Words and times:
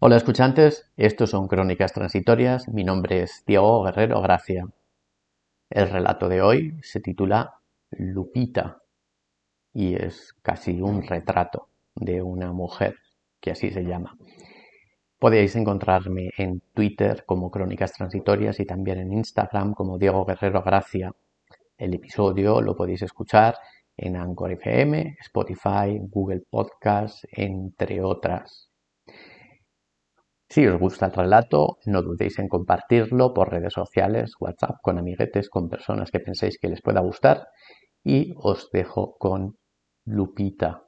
Hola 0.00 0.14
escuchantes, 0.14 0.88
estos 0.96 1.30
son 1.30 1.48
Crónicas 1.48 1.92
Transitorias, 1.92 2.68
mi 2.68 2.84
nombre 2.84 3.22
es 3.22 3.42
Diego 3.44 3.82
Guerrero 3.82 4.22
Gracia. 4.22 4.68
El 5.70 5.90
relato 5.90 6.28
de 6.28 6.40
hoy 6.40 6.78
se 6.82 7.00
titula 7.00 7.58
Lupita 7.90 8.80
y 9.74 9.96
es 9.96 10.34
casi 10.40 10.80
un 10.80 11.02
retrato 11.02 11.66
de 11.96 12.22
una 12.22 12.52
mujer, 12.52 12.94
que 13.40 13.50
así 13.50 13.72
se 13.72 13.82
llama. 13.82 14.16
Podéis 15.18 15.56
encontrarme 15.56 16.30
en 16.38 16.62
Twitter 16.72 17.24
como 17.26 17.50
Crónicas 17.50 17.92
Transitorias 17.92 18.60
y 18.60 18.66
también 18.66 19.00
en 19.00 19.12
Instagram 19.12 19.74
como 19.74 19.98
Diego 19.98 20.24
Guerrero 20.24 20.62
Gracia. 20.62 21.12
El 21.76 21.94
episodio 21.94 22.60
lo 22.60 22.76
podéis 22.76 23.02
escuchar 23.02 23.56
en 23.96 24.14
Anchor 24.14 24.52
FM, 24.52 25.16
Spotify, 25.18 25.98
Google 26.02 26.44
Podcast, 26.48 27.24
entre 27.32 28.00
otras. 28.00 28.67
Si 30.50 30.66
os 30.66 30.80
gusta 30.80 31.06
el 31.06 31.12
relato, 31.12 31.78
no 31.84 32.00
dudéis 32.00 32.38
en 32.38 32.48
compartirlo 32.48 33.34
por 33.34 33.50
redes 33.50 33.74
sociales, 33.74 34.32
WhatsApp, 34.40 34.76
con 34.80 34.98
amiguetes, 34.98 35.50
con 35.50 35.68
personas 35.68 36.10
que 36.10 36.20
penséis 36.20 36.58
que 36.58 36.68
les 36.68 36.80
pueda 36.80 37.00
gustar. 37.00 37.48
Y 38.02 38.32
os 38.36 38.70
dejo 38.72 39.16
con 39.18 39.58
Lupita. 40.06 40.84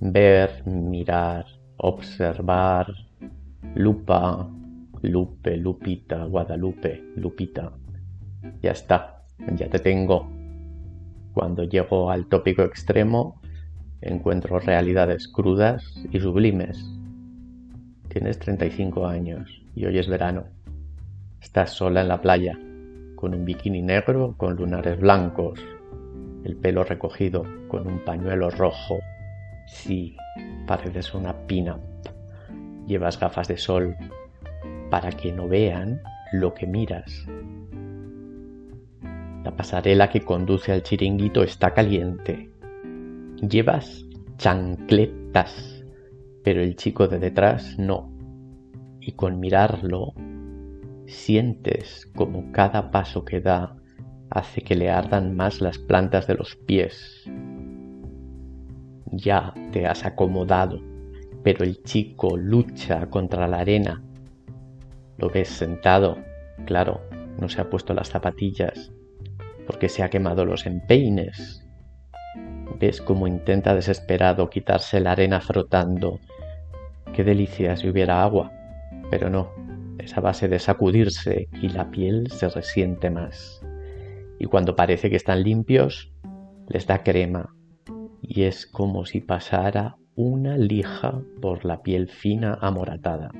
Ver, 0.00 0.66
mirar, 0.66 1.46
observar, 1.78 2.92
lupa, 3.74 4.46
lupe, 5.00 5.56
lupita, 5.56 6.24
Guadalupe, 6.26 7.02
lupita. 7.16 7.72
Ya 8.62 8.72
está 8.72 9.14
ya 9.56 9.68
te 9.68 9.78
tengo. 9.78 10.26
Cuando 11.32 11.64
llego 11.64 12.10
al 12.10 12.26
tópico 12.26 12.62
extremo, 12.62 13.40
encuentro 14.00 14.58
realidades 14.60 15.28
crudas 15.28 15.94
y 16.10 16.20
sublimes. 16.20 16.84
Tienes 18.08 18.38
35 18.38 19.06
años 19.06 19.62
y 19.74 19.86
hoy 19.86 19.98
es 19.98 20.08
verano. 20.08 20.44
Estás 21.40 21.72
sola 21.72 22.02
en 22.02 22.08
la 22.08 22.20
playa, 22.20 22.58
con 23.16 23.34
un 23.34 23.44
bikini 23.44 23.82
negro 23.82 24.34
con 24.36 24.56
lunares 24.56 24.98
blancos, 25.00 25.60
el 26.44 26.56
pelo 26.56 26.84
recogido 26.84 27.44
con 27.68 27.86
un 27.86 27.98
pañuelo 28.04 28.50
rojo. 28.50 28.98
Sí, 29.66 30.16
pareces 30.66 31.12
una 31.14 31.34
pina. 31.46 31.78
Llevas 32.86 33.18
gafas 33.18 33.48
de 33.48 33.56
sol 33.56 33.96
para 34.90 35.10
que 35.10 35.32
no 35.32 35.48
vean 35.48 36.00
lo 36.32 36.54
que 36.54 36.66
miras 36.66 37.26
la 39.44 39.54
pasarela 39.54 40.08
que 40.08 40.22
conduce 40.22 40.72
al 40.72 40.82
chiringuito 40.82 41.42
está 41.42 41.74
caliente. 41.74 42.50
Llevas 43.46 44.06
chancletas, 44.38 45.84
pero 46.42 46.62
el 46.62 46.76
chico 46.76 47.08
de 47.08 47.18
detrás 47.18 47.78
no. 47.78 48.10
Y 49.00 49.12
con 49.12 49.38
mirarlo, 49.40 50.14
sientes 51.06 52.10
como 52.16 52.50
cada 52.52 52.90
paso 52.90 53.26
que 53.26 53.42
da 53.42 53.76
hace 54.30 54.62
que 54.62 54.76
le 54.76 54.90
ardan 54.90 55.36
más 55.36 55.60
las 55.60 55.78
plantas 55.78 56.26
de 56.26 56.34
los 56.36 56.56
pies. 56.56 57.30
Ya 59.12 59.52
te 59.72 59.86
has 59.86 60.06
acomodado, 60.06 60.80
pero 61.42 61.64
el 61.64 61.82
chico 61.82 62.38
lucha 62.38 63.10
contra 63.10 63.46
la 63.46 63.58
arena. 63.58 64.02
Lo 65.18 65.28
ves 65.28 65.48
sentado, 65.48 66.16
claro, 66.64 67.02
no 67.38 67.50
se 67.50 67.60
ha 67.60 67.68
puesto 67.68 67.92
las 67.92 68.08
zapatillas 68.08 68.90
se 69.88 70.02
ha 70.02 70.10
quemado 70.10 70.44
los 70.44 70.66
empeines. 70.66 71.66
Ves 72.78 73.00
cómo 73.00 73.26
intenta 73.26 73.74
desesperado 73.74 74.50
quitarse 74.50 75.00
la 75.00 75.12
arena 75.12 75.40
frotando. 75.40 76.20
Qué 77.12 77.24
delicia 77.24 77.76
si 77.76 77.88
hubiera 77.88 78.22
agua, 78.22 78.52
pero 79.10 79.30
no, 79.30 79.50
es 79.98 80.16
a 80.16 80.20
base 80.20 80.48
de 80.48 80.58
sacudirse 80.58 81.48
y 81.62 81.68
la 81.68 81.90
piel 81.90 82.30
se 82.30 82.48
resiente 82.48 83.10
más. 83.10 83.60
Y 84.38 84.46
cuando 84.46 84.74
parece 84.74 85.10
que 85.10 85.16
están 85.16 85.42
limpios, 85.42 86.12
les 86.68 86.86
da 86.86 87.02
crema 87.02 87.54
y 88.20 88.44
es 88.44 88.66
como 88.66 89.04
si 89.04 89.20
pasara 89.20 89.96
una 90.16 90.56
lija 90.56 91.20
por 91.40 91.64
la 91.64 91.82
piel 91.82 92.08
fina 92.08 92.58
amoratada. 92.60 93.30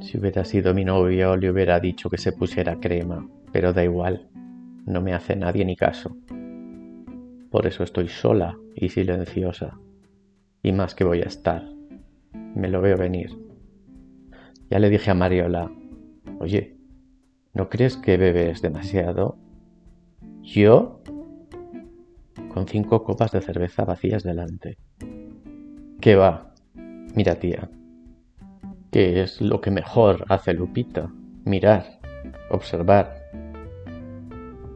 Si 0.00 0.18
hubiera 0.18 0.44
sido 0.44 0.74
mi 0.74 0.84
novio, 0.84 1.36
le 1.36 1.50
hubiera 1.50 1.80
dicho 1.80 2.10
que 2.10 2.18
se 2.18 2.32
pusiera 2.32 2.78
crema, 2.78 3.26
pero 3.54 3.72
da 3.72 3.84
igual, 3.84 4.28
no 4.84 5.00
me 5.00 5.14
hace 5.14 5.36
nadie 5.36 5.64
ni 5.64 5.76
caso. 5.76 6.16
Por 7.52 7.68
eso 7.68 7.84
estoy 7.84 8.08
sola 8.08 8.58
y 8.74 8.88
silenciosa. 8.88 9.78
Y 10.60 10.72
más 10.72 10.96
que 10.96 11.04
voy 11.04 11.20
a 11.20 11.26
estar. 11.26 11.62
Me 12.56 12.68
lo 12.68 12.80
veo 12.80 12.96
venir. 12.96 13.30
Ya 14.70 14.80
le 14.80 14.90
dije 14.90 15.12
a 15.12 15.14
Mariola, 15.14 15.70
oye, 16.40 16.76
¿no 17.52 17.68
crees 17.68 17.96
que 17.96 18.16
bebes 18.16 18.60
demasiado? 18.60 19.36
¿Yo? 20.42 21.00
Con 22.52 22.66
cinco 22.66 23.04
copas 23.04 23.30
de 23.30 23.40
cerveza 23.40 23.84
vacías 23.84 24.24
delante. 24.24 24.78
¿Qué 26.00 26.16
va? 26.16 26.52
Mira, 27.14 27.36
tía, 27.36 27.70
¿Qué 28.90 29.22
es 29.22 29.40
lo 29.40 29.60
que 29.60 29.70
mejor 29.70 30.24
hace 30.28 30.54
Lupita? 30.54 31.08
Mirar, 31.44 32.00
observar. 32.50 33.23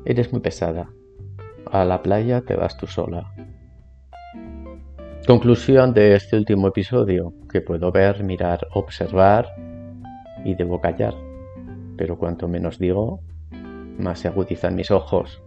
Eres 0.09 0.33
muy 0.33 0.41
pesada. 0.41 0.89
A 1.71 1.85
la 1.85 2.03
playa 2.03 2.41
te 2.41 2.57
vas 2.57 2.79
tú 2.79 2.87
sola. 2.87 3.31
Conclusión 5.27 5.93
de 5.93 6.15
este 6.15 6.39
último 6.39 6.69
episodio, 6.69 7.35
que 7.53 7.61
puedo 7.61 7.93
ver, 7.93 8.25
mirar, 8.25 8.67
observar 8.73 9.49
y 10.47 10.55
debo 10.55 10.81
callar. 10.81 11.13
Pero 11.99 12.17
cuanto 12.17 12.49
menos 12.49 12.79
digo, 12.79 13.21
más 13.99 14.21
se 14.21 14.29
agudizan 14.29 14.77
mis 14.77 14.91
ojos. 14.91 15.43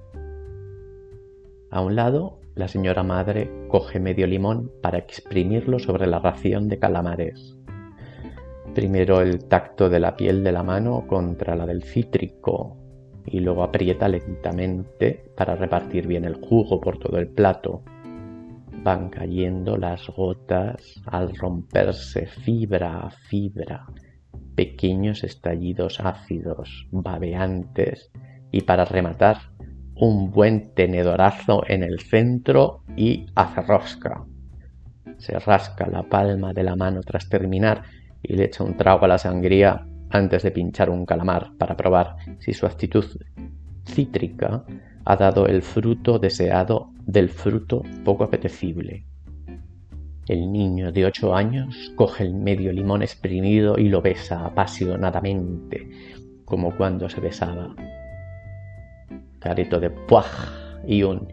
A 1.72 1.82
un 1.82 1.96
lado, 1.96 2.38
la 2.54 2.68
señora 2.68 3.02
madre 3.02 3.50
coge 3.68 4.00
medio 4.00 4.28
limón 4.28 4.72
para 4.84 5.00
exprimirlo 5.00 5.80
sobre 5.80 6.06
la 6.06 6.20
ración 6.20 6.68
de 6.68 6.78
calamares. 6.78 7.58
Primero 8.76 9.22
el 9.22 9.44
tacto 9.46 9.90
de 9.90 10.00
la 10.00 10.16
piel 10.16 10.44
de 10.44 10.52
la 10.52 10.62
mano 10.62 11.08
contra 11.08 11.56
la 11.56 11.66
del 11.66 11.82
cítrico 11.82 12.78
y 13.26 13.40
luego 13.40 13.64
aprieta 13.64 14.08
lentamente 14.08 15.32
para 15.36 15.56
repartir 15.56 16.08
bien 16.08 16.26
el 16.26 16.36
jugo 16.36 16.80
por 16.80 16.98
todo 16.98 17.18
el 17.18 17.28
plato. 17.28 17.84
Van 18.84 19.10
cayendo 19.10 19.78
las 19.78 20.08
gotas 20.08 21.02
al 21.06 21.36
romperse 21.36 22.26
fibra 22.26 23.02
a 23.02 23.12
fibra, 23.12 23.86
pequeños 24.56 25.24
estallidos 25.24 26.00
ácidos, 26.00 26.88
babeantes 26.92 28.12
y 28.52 28.62
para 28.62 28.86
rematar 28.86 29.38
un 29.96 30.32
buen 30.32 30.74
tenedorazo 30.74 31.64
en 31.68 31.84
el 31.84 32.00
centro 32.00 32.84
y 32.96 33.28
hace 33.36 33.62
rosca. 33.62 34.26
Se 35.18 35.38
rasca 35.38 35.88
la 35.88 36.04
palma 36.04 36.54
de 36.54 36.64
la 36.64 36.76
mano 36.76 37.02
tras 37.02 37.30
terminar 37.30 37.84
y 38.24 38.36
le 38.36 38.46
echa 38.46 38.64
un 38.64 38.76
trago 38.78 39.06
a 39.06 39.08
la 39.08 39.18
sangría 39.20 39.86
antes 40.12 40.44
de 40.44 40.52
pinchar 40.52 40.90
un 40.90 41.06
calamar 41.06 41.52
para 41.58 41.76
probar 41.76 42.18
si 42.40 42.54
su 42.54 42.66
actitud 42.66 43.06
cítrica 43.86 44.64
ha 45.06 45.16
dado 45.16 45.48
el 45.48 45.62
fruto 45.62 46.20
deseado 46.20 46.92
del 47.06 47.30
fruto 47.30 47.84
poco 48.04 48.24
apetecible. 48.24 49.06
El 50.28 50.52
niño 50.52 50.92
de 50.92 51.06
ocho 51.06 51.36
años 51.36 51.92
coge 51.96 52.24
el 52.24 52.34
medio 52.34 52.72
limón 52.72 53.02
exprimido 53.02 53.78
y 53.78 53.90
lo 53.90 54.02
besa 54.02 54.46
apasionadamente, 54.46 55.90
como 56.46 56.76
cuando 56.78 57.10
se 57.10 57.20
besaba. 57.20 57.76
Careto 59.40 59.80
de 59.80 59.90
puaj 59.90 60.28
y 60.88 61.04
un 61.04 61.28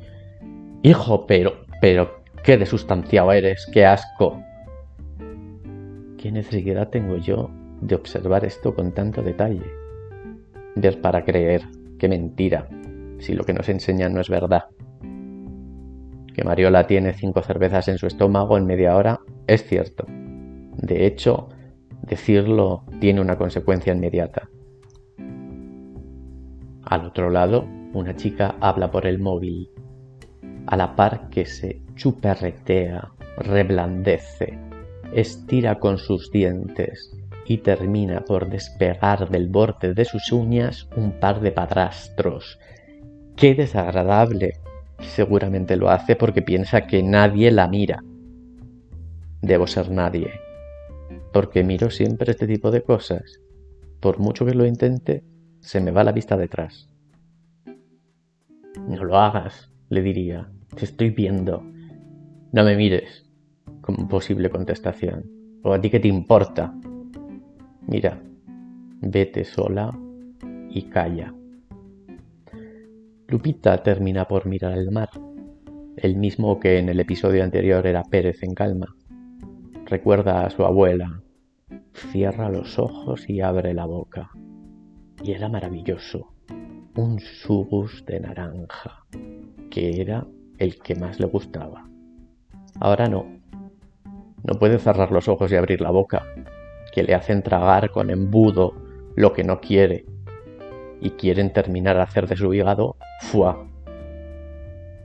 Hijo, 0.83 1.27
pero, 1.27 1.65
pero, 1.81 2.23
qué 2.45 2.57
desustanciado 2.57 3.33
eres, 3.33 3.69
qué 3.73 3.85
asco. 3.85 4.41
¿Qué 6.17 6.31
necesidad 6.31 6.89
tengo 6.89 7.17
yo 7.17 7.51
de 7.81 7.95
observar 7.95 8.45
esto 8.45 8.75
con 8.75 8.93
tanto 8.93 9.23
detalle? 9.23 9.67
Ver 10.77 11.01
para 11.01 11.25
creer, 11.25 11.63
qué 11.99 12.09
mentira, 12.09 12.69
si 13.19 13.35
lo 13.35 13.45
que 13.45 13.53
nos 13.53 13.69
enseñan 13.69 14.15
no 14.15 14.21
es 14.21 14.29
verdad. 14.29 14.65
Que 16.35 16.45
Mariola 16.45 16.87
tiene 16.87 17.15
cinco 17.15 17.43
cervezas 17.43 17.89
en 17.89 17.99
su 17.99 18.07
estómago 18.07 18.57
en 18.57 18.67
media 18.67 18.97
hora 18.97 19.21
es 19.47 19.65
cierto. 19.65 20.05
De 20.09 21.07
hecho, 21.07 21.49
decirlo 22.03 22.85
tiene 23.01 23.21
una 23.21 23.37
consecuencia 23.37 23.93
inmediata. 23.93 24.49
Al 26.85 27.07
otro 27.07 27.31
lado, 27.31 27.67
una 27.93 28.15
chica 28.15 28.57
habla 28.61 28.91
por 28.91 29.07
el 29.07 29.19
móvil, 29.19 29.71
a 30.67 30.77
la 30.77 30.95
par 30.95 31.29
que 31.31 31.45
se 31.45 31.83
chuperretea, 31.97 33.11
reblandece, 33.39 34.59
estira 35.13 35.79
con 35.79 35.99
sus 35.99 36.31
dientes 36.31 37.18
y 37.49 37.59
termina 37.59 38.21
por 38.21 38.51
despegar 38.51 39.31
del 39.31 39.49
borde 39.49 39.95
de 39.95 40.05
sus 40.05 40.31
uñas 40.33 40.87
un 40.97 41.13
par 41.13 41.41
de 41.41 41.51
padrastros. 41.51 42.59
¡Qué 43.37 43.55
desagradable! 43.55 44.61
Seguramente 45.01 45.77
lo 45.77 45.89
hace 45.89 46.15
porque 46.15 46.43
piensa 46.43 46.87
que 46.87 47.03
nadie 47.03 47.51
la 47.51 47.67
mira. 47.67 48.05
Debo 49.41 49.67
ser 49.67 49.91
nadie, 49.91 50.33
porque 51.33 51.65
miro 51.65 51.89
siempre 51.89 52.33
este 52.33 52.47
tipo 52.47 52.71
de 52.71 52.83
cosas. 52.83 53.41
Por 54.01 54.19
mucho 54.19 54.45
que 54.45 54.55
lo 54.55 54.67
intente, 54.67 55.25
se 55.61 55.81
me 55.81 55.91
va 55.91 56.05
la 56.05 56.13
vista 56.13 56.37
detrás. 56.37 56.91
No 58.87 59.05
lo 59.05 59.17
hagas, 59.17 59.73
le 59.89 60.03
diría. 60.03 60.51
Te 60.77 60.85
estoy 60.85 61.11
viendo. 61.11 61.63
No 62.53 62.65
me 62.65 62.77
mires, 62.77 63.27
como 63.81 64.07
posible 64.07 64.51
contestación. 64.51 65.25
¿O 65.63 65.73
a 65.73 65.81
ti 65.81 65.89
qué 65.89 65.99
te 65.99 66.09
importa? 66.09 66.75
Mira, 67.89 68.21
vete 69.01 69.47
sola 69.47 69.99
y 70.69 70.83
calla. 70.91 71.33
Lupita 73.29 73.83
termina 73.83 74.29
por 74.29 74.45
mirar 74.45 74.75
al 74.75 74.91
mar, 74.91 75.09
el 75.97 76.17
mismo 76.17 76.61
que 76.61 76.79
en 76.79 76.91
el 76.91 77.01
episodio 77.01 77.43
anterior 77.43 77.87
era 77.87 78.03
Pérez 78.03 78.43
en 78.43 78.53
calma. 78.55 78.95
Recuerda 79.87 80.45
a 80.45 80.51
su 80.51 80.67
abuela. 80.67 81.23
Cierra 81.95 82.51
los 82.51 82.79
ojos 82.79 83.27
y 83.31 83.41
abre 83.41 83.73
la 83.73 83.87
boca. 83.87 84.33
Y 85.23 85.33
era 85.33 85.49
maravilloso. 85.49 86.35
Un 86.95 87.21
sugus 87.21 88.05
de 88.05 88.21
naranja, 88.21 89.07
que 89.71 90.03
era 90.03 90.27
el 90.59 90.79
que 90.79 90.95
más 90.95 91.19
le 91.19 91.27
gustaba. 91.27 91.89
Ahora 92.81 93.09
no. 93.09 93.25
No 94.45 94.59
puede 94.59 94.79
cerrar 94.79 95.11
los 95.11 95.27
ojos 95.27 95.51
y 95.51 95.57
abrir 95.57 95.81
la 95.81 95.91
boca, 95.91 96.27
que 96.93 97.03
le 97.03 97.15
hacen 97.15 97.43
tragar 97.43 97.91
con 97.91 98.11
embudo 98.11 98.75
lo 99.15 99.33
que 99.33 99.45
no 99.45 99.61
quiere. 99.61 100.07
Y 101.01 101.11
quieren 101.11 101.53
terminar 101.53 101.99
a 101.99 102.05
hacer 102.05 102.27
de 102.27 102.37
su 102.37 102.53
hígado 102.53 102.97
fuá. 103.21 103.67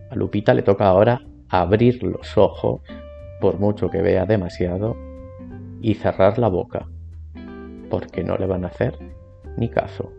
A 0.09 0.15
Lupita 0.15 0.53
le 0.53 0.62
toca 0.62 0.88
ahora 0.88 1.21
abrir 1.50 2.03
los 2.03 2.38
ojos, 2.38 2.81
por 3.39 3.59
mucho 3.59 3.89
que 3.89 4.01
vea 4.01 4.25
demasiado, 4.25 4.95
y 5.81 5.95
cerrar 5.95 6.39
la 6.39 6.47
boca, 6.47 6.88
porque 7.89 8.24
no 8.24 8.38
le 8.38 8.47
van 8.47 8.65
a 8.65 8.69
hacer 8.69 8.97
ni 9.57 9.69
caso. 9.69 10.12